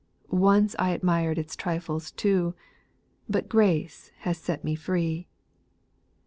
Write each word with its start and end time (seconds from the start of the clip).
Once 0.31 0.75
I 0.79 0.89
admired 0.93 1.37
its 1.37 1.55
trifles 1.55 2.09
too, 2.09 2.55
But 3.29 3.47
grace 3.47 4.11
has 4.21 4.39
set 4.39 4.63
me 4.63 4.73
free. 4.73 5.27